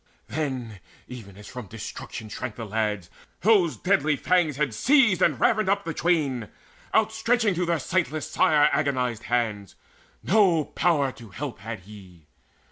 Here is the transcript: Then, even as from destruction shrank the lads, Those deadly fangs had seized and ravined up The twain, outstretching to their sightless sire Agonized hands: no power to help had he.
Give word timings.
Then, 0.29 0.79
even 1.07 1.37
as 1.37 1.47
from 1.47 1.67
destruction 1.67 2.27
shrank 2.27 2.55
the 2.55 2.65
lads, 2.65 3.07
Those 3.41 3.77
deadly 3.77 4.15
fangs 4.15 4.55
had 4.55 4.73
seized 4.73 5.21
and 5.21 5.39
ravined 5.39 5.69
up 5.69 5.85
The 5.85 5.93
twain, 5.93 6.49
outstretching 6.91 7.53
to 7.53 7.67
their 7.67 7.77
sightless 7.77 8.27
sire 8.27 8.67
Agonized 8.73 9.25
hands: 9.25 9.75
no 10.23 10.65
power 10.65 11.11
to 11.11 11.29
help 11.29 11.59
had 11.59 11.81
he. 11.81 12.25